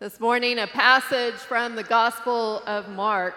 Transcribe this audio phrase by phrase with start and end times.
[0.00, 3.34] This morning, a passage from the Gospel of Mark.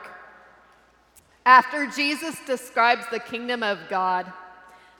[1.43, 4.31] After Jesus describes the kingdom of God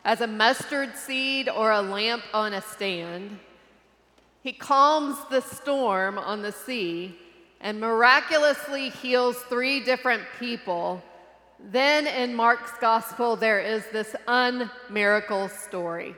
[0.04, 3.38] as a mustard seed or a lamp on a stand,
[4.42, 7.16] he calms the storm on the sea
[7.60, 11.04] and miraculously heals three different people.
[11.60, 16.16] Then in Mark's gospel, there is this unmiracle story.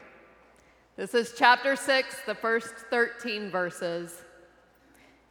[0.96, 4.23] This is chapter 6, the first 13 verses.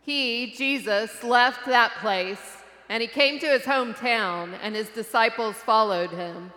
[0.02, 2.62] He, Jesus, left that place
[2.92, 6.52] and he came to his hometown, and his disciples followed him.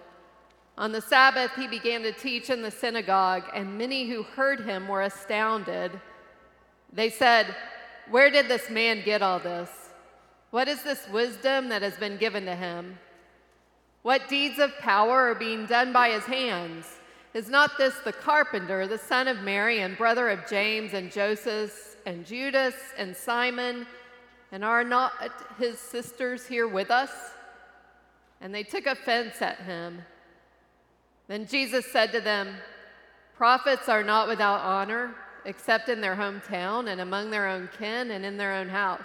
[0.78, 4.90] On the Sabbath, he began to teach in the synagogue, and many who heard him
[4.90, 5.98] were astounded.
[6.92, 7.56] They said,
[8.10, 9.70] Where did this man get all this?
[10.52, 13.00] What is this wisdom that has been given to him?
[14.02, 16.86] What deeds of power are being done by his hands?
[17.34, 21.72] Is not this the carpenter, the son of Mary, and brother of James and Joseph
[22.06, 23.88] and Judas and Simon?
[24.52, 25.14] And are not
[25.58, 27.12] his sisters here with us?
[28.42, 30.02] And they took offense at him.
[31.28, 32.56] Then Jesus said to them,
[33.36, 38.24] Prophets are not without honor, except in their hometown and among their own kin and
[38.24, 39.02] in their own house.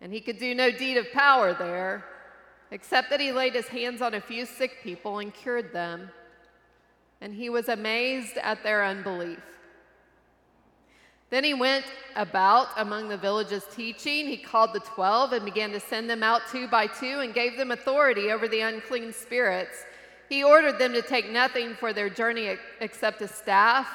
[0.00, 2.04] And he could do no deed of power there,
[2.70, 6.10] except that he laid his hands on a few sick people and cured them
[7.20, 9.55] and he was amazed at their unbelief.
[11.30, 14.26] Then he went about among the villages teaching.
[14.26, 17.56] He called the twelve and began to send them out two by two and gave
[17.56, 19.84] them authority over the unclean spirits.
[20.28, 23.88] He ordered them to take nothing for their journey except a staff,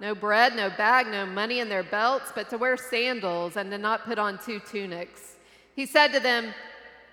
[0.00, 3.78] no bread, no bag, no money in their belts, but to wear sandals and to
[3.78, 5.36] not put on two tunics.
[5.74, 6.54] He said to them,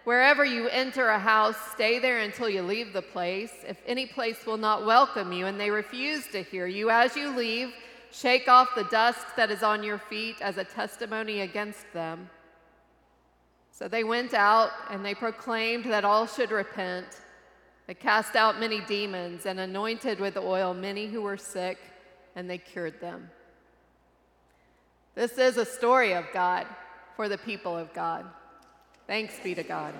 [0.05, 3.51] Wherever you enter a house, stay there until you leave the place.
[3.67, 7.35] If any place will not welcome you and they refuse to hear you, as you
[7.35, 7.73] leave,
[8.11, 12.29] shake off the dust that is on your feet as a testimony against them.
[13.71, 17.05] So they went out and they proclaimed that all should repent.
[17.87, 21.77] They cast out many demons and anointed with oil many who were sick,
[22.35, 23.29] and they cured them.
[25.15, 26.67] This is a story of God
[27.15, 28.25] for the people of God.
[29.07, 29.93] Thanks be to God.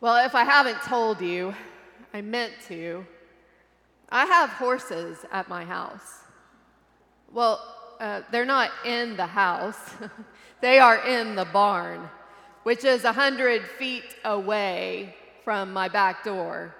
[0.00, 1.54] Well, if I haven't told you,
[2.14, 3.06] I meant to.
[4.14, 6.20] I have horses at my house.
[7.32, 7.60] Well,
[7.98, 9.94] uh, they're not in the house,
[10.60, 12.10] they are in the barn,
[12.62, 16.74] which is 100 feet away from my back door.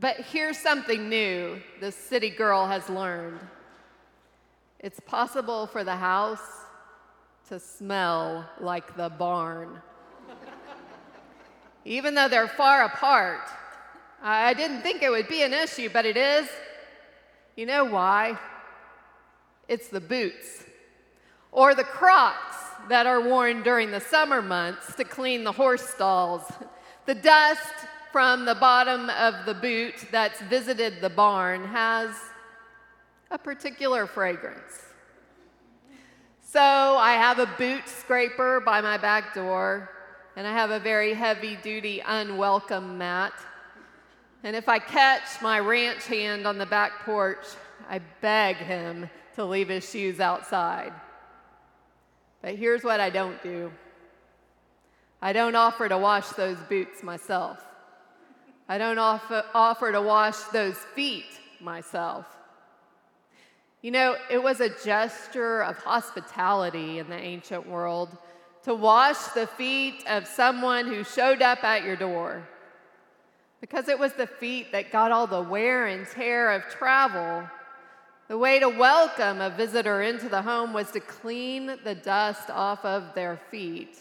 [0.00, 3.38] But here's something new the city girl has learned
[4.80, 6.64] it's possible for the house
[7.48, 9.80] to smell like the barn.
[11.84, 13.48] Even though they're far apart,
[14.22, 16.48] I didn't think it would be an issue, but it is.
[17.56, 18.38] You know why?
[19.68, 20.64] It's the boots
[21.52, 22.56] or the crocs
[22.88, 26.42] that are worn during the summer months to clean the horse stalls.
[27.06, 27.74] The dust
[28.12, 32.10] from the bottom of the boot that's visited the barn has
[33.30, 34.84] a particular fragrance.
[36.42, 39.90] So I have a boot scraper by my back door,
[40.34, 43.34] and I have a very heavy duty unwelcome mat.
[44.44, 47.44] And if I catch my ranch hand on the back porch,
[47.88, 50.92] I beg him to leave his shoes outside.
[52.42, 53.72] But here's what I don't do
[55.20, 57.58] I don't offer to wash those boots myself.
[58.68, 61.26] I don't offer, offer to wash those feet
[61.60, 62.26] myself.
[63.80, 68.16] You know, it was a gesture of hospitality in the ancient world
[68.64, 72.46] to wash the feet of someone who showed up at your door.
[73.60, 77.48] Because it was the feet that got all the wear and tear of travel.
[78.28, 82.84] The way to welcome a visitor into the home was to clean the dust off
[82.84, 83.98] of their feet.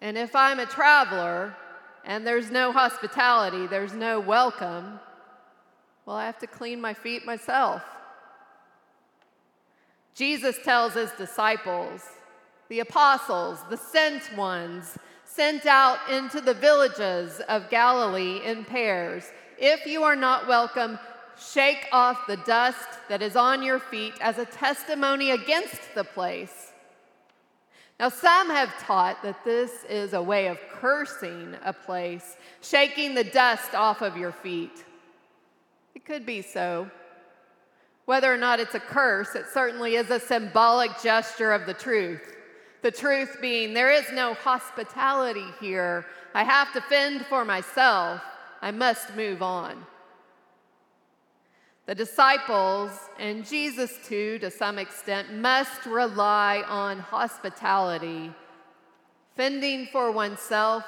[0.00, 1.56] And if I'm a traveler
[2.04, 5.00] and there's no hospitality, there's no welcome,
[6.04, 7.82] well, I have to clean my feet myself.
[10.14, 12.02] Jesus tells his disciples,
[12.68, 14.98] the apostles, the sent ones,
[15.28, 19.24] sent out into the villages of Galilee in pairs.
[19.58, 20.98] If you are not welcome,
[21.38, 26.72] shake off the dust that is on your feet as a testimony against the place.
[28.00, 33.24] Now, some have taught that this is a way of cursing a place, shaking the
[33.24, 34.84] dust off of your feet.
[35.94, 36.90] It could be so.
[38.06, 42.37] Whether or not it's a curse, it certainly is a symbolic gesture of the truth.
[42.82, 46.06] The truth being, there is no hospitality here.
[46.34, 48.20] I have to fend for myself.
[48.62, 49.84] I must move on.
[51.86, 58.30] The disciples, and Jesus too, to some extent, must rely on hospitality.
[59.36, 60.84] Fending for oneself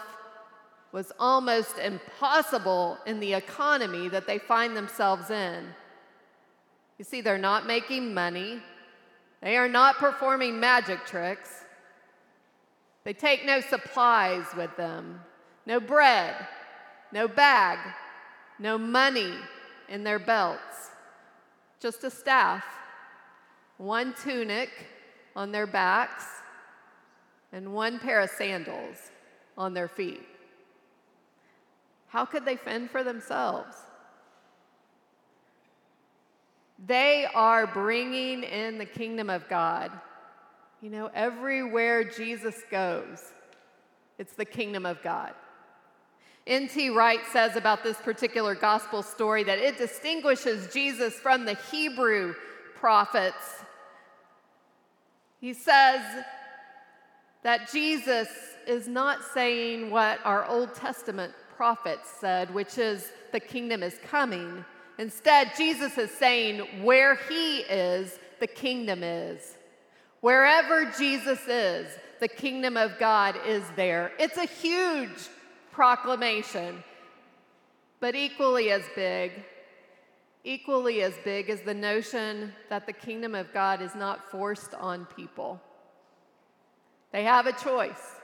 [0.93, 5.65] was almost impossible in the economy that they find themselves in.
[6.99, 8.61] You see, they're not making money,
[9.41, 11.65] they are not performing magic tricks.
[13.05, 15.21] They take no supplies with them,
[15.67, 16.35] no bread,
[17.13, 17.79] no bag,
[18.59, 19.35] no money
[19.89, 20.91] in their belts,
[21.81, 22.65] just a staff,
[23.79, 24.71] one tunic
[25.35, 26.25] on their backs,
[27.53, 28.97] and one pair of sandals
[29.57, 30.27] on their feet.
[32.09, 33.77] How could they fend for themselves?
[36.87, 39.91] They are bringing in the kingdom of God.
[40.83, 43.21] You know, everywhere Jesus goes,
[44.19, 45.35] it's the kingdom of God.
[46.47, 46.89] N.T.
[46.91, 52.35] Wright says about this particular gospel story that it distinguishes Jesus from the Hebrew
[52.77, 53.63] prophets.
[55.39, 56.01] He says
[57.43, 58.29] that Jesus
[58.67, 64.65] is not saying what our Old Testament prophets said, which is the kingdom is coming.
[64.99, 69.59] Instead, Jesus is saying, where he is, the kingdom is.
[70.21, 71.89] Wherever Jesus is,
[72.21, 74.13] the kingdom of God is there.
[74.19, 75.29] It's a huge
[75.73, 76.85] proclamation,
[78.01, 79.33] but equally as big,
[80.45, 85.07] equally as big is the notion that the kingdom of God is not forced on
[85.17, 85.61] people.
[87.13, 88.17] They have a choice.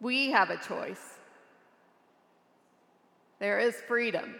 [0.00, 1.18] We have a choice.
[3.40, 4.34] There is freedom.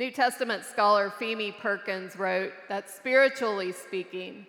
[0.00, 4.46] New Testament scholar Pheme Perkins wrote that spiritually speaking,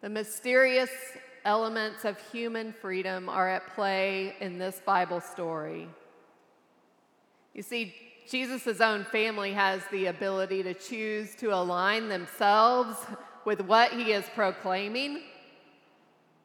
[0.00, 0.88] the mysterious
[1.44, 5.86] elements of human freedom are at play in this Bible story.
[7.52, 7.94] You see,
[8.30, 12.96] Jesus' own family has the ability to choose to align themselves
[13.44, 15.20] with what he is proclaiming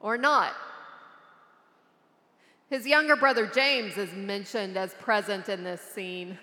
[0.02, 0.52] or not.
[2.70, 6.38] His younger brother James is mentioned as present in this scene,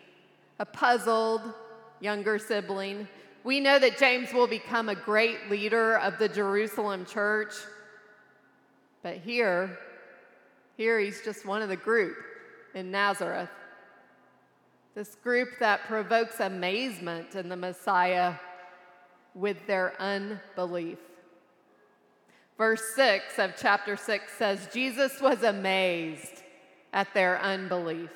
[0.59, 1.43] a puzzled
[2.01, 3.07] younger sibling.
[3.45, 7.55] We know that James will become a great leader of the Jerusalem church,
[9.03, 9.79] but here,
[10.77, 12.17] here he's just one of the group
[12.75, 13.49] in Nazareth.
[14.95, 18.35] This group that provokes amazement in the Messiah
[19.35, 20.99] with their unbelief.
[22.59, 26.43] Verse 6 of chapter 6 says, Jesus was amazed
[26.93, 28.11] at their unbelief.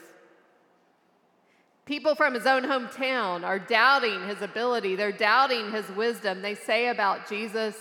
[1.87, 6.41] People from his own hometown are doubting his ability, they're doubting his wisdom.
[6.41, 7.77] They say about Jesus,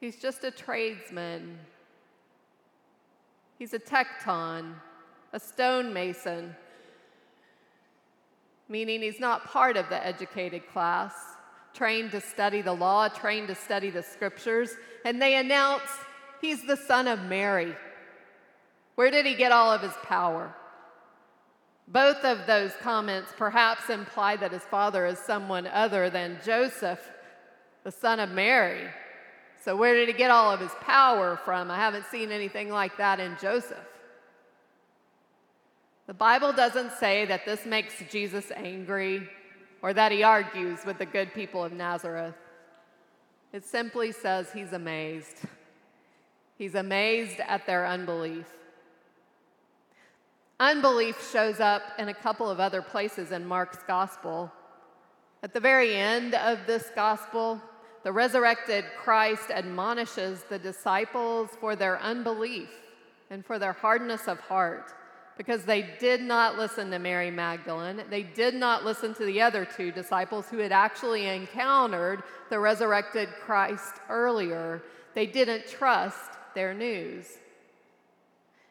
[0.00, 1.58] he's just a tradesman,
[3.58, 4.74] he's a tecton,
[5.32, 6.54] a stonemason,
[8.68, 11.12] meaning he's not part of the educated class
[11.74, 14.70] trained to study the law, trained to study the scriptures,
[15.04, 15.90] and they announce
[16.40, 17.74] he's the son of Mary.
[18.94, 20.54] Where did he get all of his power?
[21.86, 27.00] Both of those comments perhaps imply that his father is someone other than Joseph,
[27.82, 28.88] the son of Mary.
[29.62, 31.70] So, where did he get all of his power from?
[31.70, 33.86] I haven't seen anything like that in Joseph.
[36.06, 39.28] The Bible doesn't say that this makes Jesus angry
[39.80, 42.34] or that he argues with the good people of Nazareth.
[43.52, 45.36] It simply says he's amazed.
[46.58, 48.46] He's amazed at their unbelief.
[50.60, 54.52] Unbelief shows up in a couple of other places in Mark's gospel.
[55.42, 57.60] At the very end of this gospel,
[58.04, 62.70] the resurrected Christ admonishes the disciples for their unbelief
[63.30, 64.92] and for their hardness of heart
[65.36, 68.02] because they did not listen to Mary Magdalene.
[68.08, 73.28] They did not listen to the other two disciples who had actually encountered the resurrected
[73.44, 74.82] Christ earlier.
[75.14, 77.26] They didn't trust their news.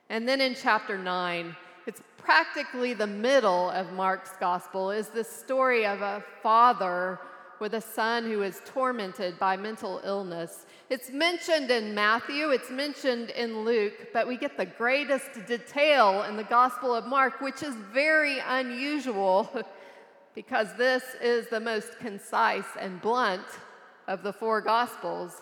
[0.10, 5.86] And then in chapter 9, it's practically the middle of Mark's gospel, is the story
[5.86, 7.20] of a father
[7.60, 10.66] with a son who is tormented by mental illness.
[10.90, 16.36] It's mentioned in Matthew, it's mentioned in Luke, but we get the greatest detail in
[16.36, 19.50] the Gospel of Mark, which is very unusual
[20.36, 23.46] because this is the most concise and blunt
[24.08, 25.42] of the four Gospels.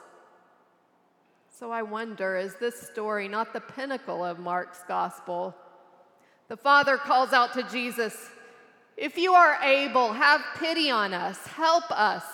[1.50, 5.56] So I wonder is this story not the pinnacle of Mark's Gospel?
[6.52, 8.14] The Father calls out to Jesus,
[8.98, 12.26] if you are able, have pity on us, help us.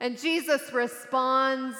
[0.00, 1.76] And Jesus responds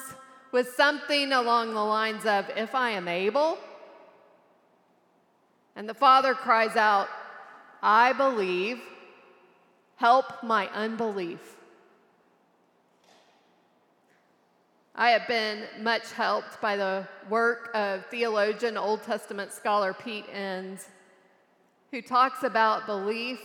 [0.52, 3.58] with something along the lines of, If I am able.
[5.74, 7.08] And the Father cries out,
[7.82, 8.80] I believe,
[9.96, 11.56] help my unbelief.
[14.94, 20.86] I have been much helped by the work of theologian, Old Testament scholar Pete Enns,
[21.90, 23.40] who talks about belief,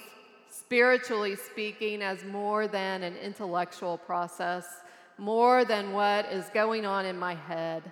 [0.49, 4.65] spiritually speaking, as more than an intellectual process,
[5.17, 7.83] more than what is going on in my head.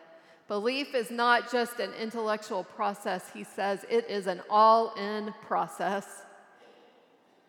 [0.48, 6.24] Belief is not just an intellectual process, he says, it is an all in process.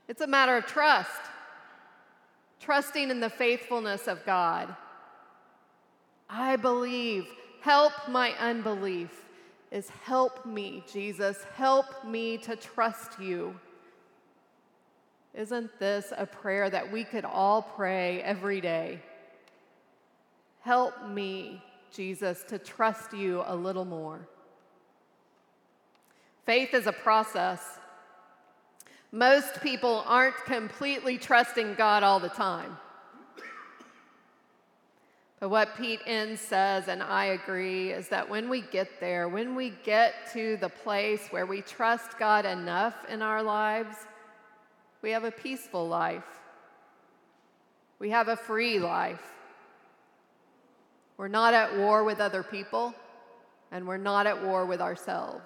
[0.09, 1.11] It's a matter of trust,
[2.61, 4.75] trusting in the faithfulness of God.
[6.28, 7.26] I believe.
[7.61, 9.23] Help my unbelief.
[9.73, 11.38] Is help me, Jesus.
[11.57, 13.59] Help me to trust you.
[15.33, 19.00] Isn't this a prayer that we could all pray every day?
[20.61, 24.29] Help me, Jesus, to trust you a little more.
[26.45, 27.79] Faith is a process.
[29.11, 32.76] Most people aren't completely trusting God all the time.
[35.43, 39.57] But what Pete Enns says, and I agree, is that when we get there, when
[39.57, 43.97] we get to the place where we trust God enough in our lives,
[45.03, 46.23] we have a peaceful life.
[47.99, 49.33] We have a free life.
[51.17, 52.95] We're not at war with other people,
[53.73, 55.43] and we're not at war with ourselves.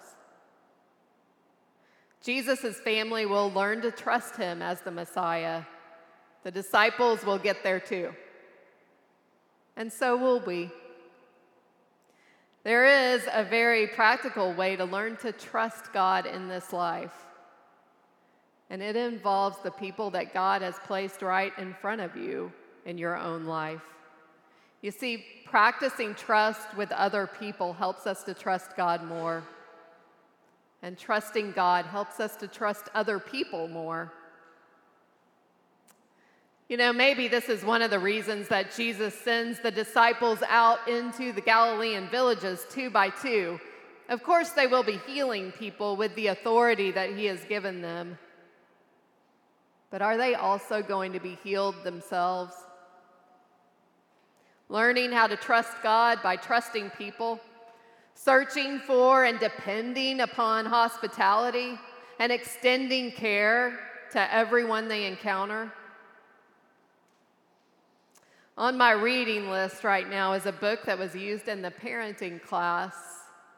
[2.22, 5.62] Jesus' family will learn to trust him as the Messiah.
[6.44, 8.12] The disciples will get there too
[9.76, 10.70] and so will we.
[12.64, 17.14] There is a very practical way to learn to trust God in this life,
[18.70, 22.52] and it involves the people that God has placed right in front of you
[22.84, 23.82] in your own life.
[24.82, 29.42] You see, practicing trust with other people helps us to trust God more.
[30.82, 34.12] And trusting God helps us to trust other people more.
[36.68, 40.88] You know, maybe this is one of the reasons that Jesus sends the disciples out
[40.88, 43.60] into the Galilean villages two by two.
[44.08, 48.18] Of course, they will be healing people with the authority that He has given them.
[49.90, 52.52] But are they also going to be healed themselves?
[54.68, 57.40] Learning how to trust God by trusting people,
[58.16, 61.78] searching for and depending upon hospitality,
[62.18, 63.78] and extending care
[64.10, 65.72] to everyone they encounter.
[68.58, 72.42] On my reading list right now is a book that was used in the parenting
[72.42, 72.94] class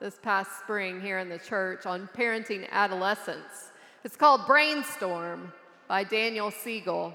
[0.01, 3.71] this past spring here in the church on parenting adolescents.
[4.03, 5.53] It's called Brainstorm
[5.87, 7.15] by Daniel Siegel.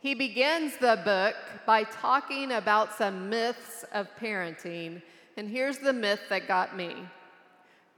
[0.00, 1.36] He begins the book
[1.66, 5.02] by talking about some myths of parenting,
[5.36, 6.96] and here's the myth that got me.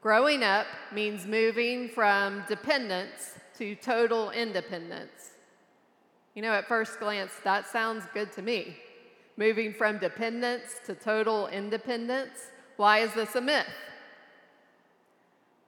[0.03, 5.34] Growing up means moving from dependence to total independence.
[6.35, 8.77] You know, at first glance, that sounds good to me.
[9.37, 12.51] Moving from dependence to total independence.
[12.77, 13.67] Why is this a myth?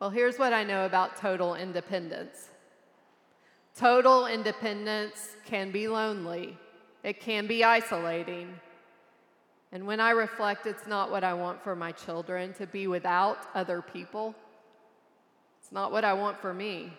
[0.00, 2.50] Well, here's what I know about total independence
[3.74, 6.56] total independence can be lonely,
[7.02, 8.48] it can be isolating.
[9.72, 13.38] And when I reflect, it's not what I want for my children to be without
[13.54, 14.34] other people.
[15.60, 16.92] It's not what I want for me.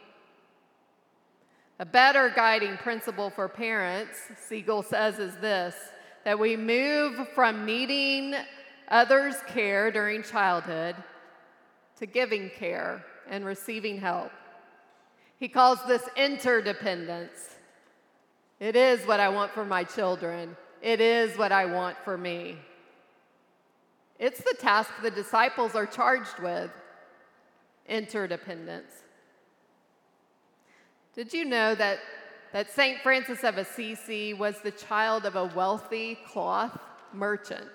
[1.79, 5.75] A better guiding principle for parents, Siegel says, is this
[6.24, 8.36] that we move from needing
[8.89, 10.96] others' care during childhood
[11.98, 14.31] to giving care and receiving help.
[15.39, 17.55] He calls this interdependence.
[18.60, 22.57] It is what I want for my children, it is what I want for me.
[24.19, 26.72] It's the task the disciples are charged with
[27.88, 28.91] interdependence.
[31.17, 31.97] Did you know that,
[32.53, 33.01] that St.
[33.01, 36.79] Francis of Assisi was the child of a wealthy cloth
[37.12, 37.71] merchant?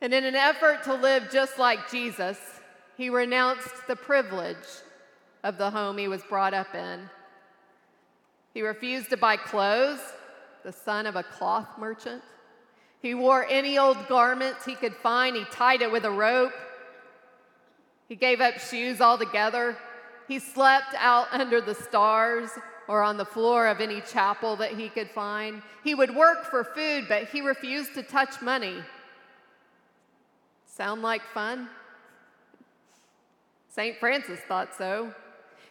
[0.00, 2.38] And in an effort to live just like Jesus,
[2.96, 4.56] he renounced the privilege
[5.44, 7.00] of the home he was brought up in.
[8.54, 10.00] He refused to buy clothes,
[10.64, 12.22] the son of a cloth merchant.
[13.02, 16.54] He wore any old garments he could find, he tied it with a rope.
[18.08, 19.76] He gave up shoes altogether
[20.28, 22.50] he slept out under the stars
[22.88, 25.62] or on the floor of any chapel that he could find.
[25.82, 28.76] He would work for food, but he refused to touch money.
[30.66, 31.68] Sound like fun?
[33.68, 33.98] St.
[33.98, 35.12] Francis thought so.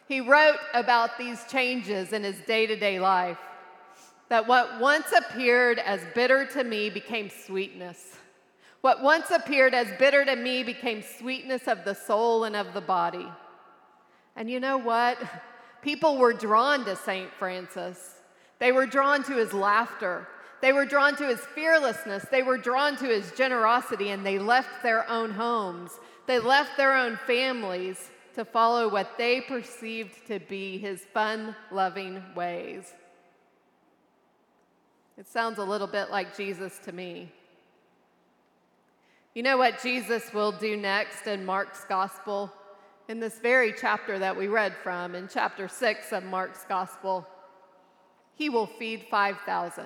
[0.08, 3.38] He wrote about these changes in his day to day life
[4.28, 8.16] that what once appeared as bitter to me became sweetness.
[8.80, 12.80] What once appeared as bitter to me became sweetness of the soul and of the
[12.80, 13.26] body.
[14.36, 15.18] And you know what?
[15.82, 17.32] People were drawn to St.
[17.32, 18.16] Francis.
[18.58, 20.26] They were drawn to his laughter.
[20.60, 22.24] They were drawn to his fearlessness.
[22.30, 25.92] They were drawn to his generosity, and they left their own homes.
[26.26, 32.22] They left their own families to follow what they perceived to be his fun loving
[32.34, 32.92] ways.
[35.18, 37.32] It sounds a little bit like Jesus to me.
[39.34, 42.52] You know what Jesus will do next in Mark's gospel?
[43.08, 47.24] In this very chapter that we read from, in chapter 6 of Mark's gospel,
[48.34, 49.84] he will feed 5,000.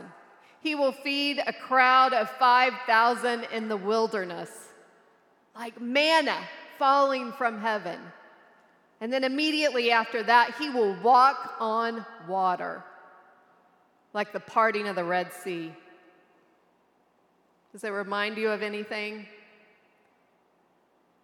[0.63, 4.51] He will feed a crowd of 5,000 in the wilderness,
[5.55, 6.39] like manna
[6.79, 8.01] falling from heaven.
[9.03, 12.83] And then immediately after that, he will walk on water,
[14.15, 15.75] like the parting of the Red Sea.
[17.73, 19.27] Does it remind you of anything?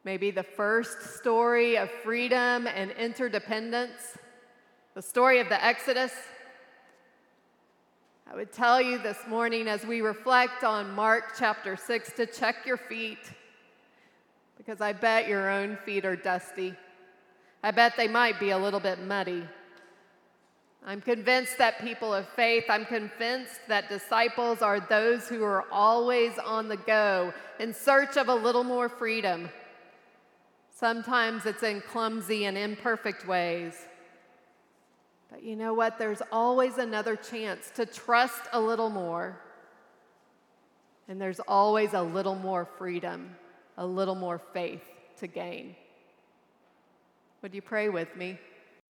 [0.06, 4.16] Maybe the first story of freedom and interdependence,
[4.94, 6.12] the story of the Exodus.
[8.30, 12.64] I would tell you this morning as we reflect on Mark chapter 6 to check
[12.64, 13.18] your feet,
[14.56, 16.76] because I bet your own feet are dusty.
[17.64, 19.42] I bet they might be a little bit muddy.
[20.86, 26.38] I'm convinced that people of faith, I'm convinced that disciples are those who are always
[26.38, 29.48] on the go in search of a little more freedom
[30.78, 33.73] Sometimes it's in clumsy and imperfect ways.
[35.30, 35.99] But you know what?
[35.99, 39.40] There's always another chance to trust a little more.
[41.09, 43.35] And there's always a little more freedom,
[43.78, 44.83] a little more faith
[45.21, 45.75] to gain.
[47.40, 48.38] Would you pray with me?